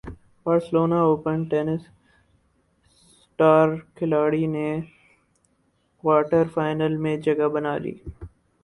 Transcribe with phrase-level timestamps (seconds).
[0.45, 4.67] Barcelona open tennis star کھلاڑی نے
[6.03, 7.93] quarter final میں جگہ بنا لی